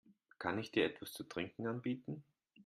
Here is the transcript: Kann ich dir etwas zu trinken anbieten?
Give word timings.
Kann 0.39 0.57
ich 0.57 0.71
dir 0.71 0.83
etwas 0.85 1.13
zu 1.13 1.23
trinken 1.23 1.67
anbieten? 1.67 2.23